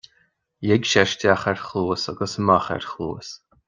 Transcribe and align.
Lig 0.69 0.83
sé 0.93 1.01
isteach 1.09 1.45
ar 1.51 1.59
chluas 1.67 2.03
agus 2.15 2.33
amach 2.43 2.69
ar 2.79 2.85
chluas 2.91 3.29